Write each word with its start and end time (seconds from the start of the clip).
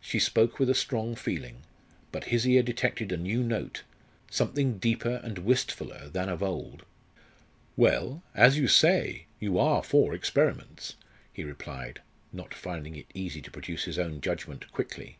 She 0.00 0.20
spoke 0.20 0.60
with 0.60 0.70
a 0.70 0.76
strong 0.76 1.16
feeling; 1.16 1.62
but 2.12 2.26
his 2.26 2.46
ear 2.46 2.62
detected 2.62 3.10
a 3.10 3.16
new 3.16 3.42
note 3.42 3.82
something 4.30 4.78
deeper 4.78 5.20
and 5.24 5.38
wistfuller 5.38 6.08
than 6.12 6.28
of 6.28 6.40
old. 6.40 6.84
"Well 7.76 8.22
as 8.32 8.56
you 8.56 8.68
say, 8.68 9.26
you 9.40 9.58
are 9.58 9.82
for 9.82 10.14
experiments!" 10.14 10.94
he 11.32 11.42
replied, 11.42 12.00
not 12.32 12.54
finding 12.54 12.94
it 12.94 13.06
easy 13.12 13.42
to 13.42 13.50
produce 13.50 13.86
his 13.86 13.98
own 13.98 14.20
judgment 14.20 14.70
quickly. 14.70 15.18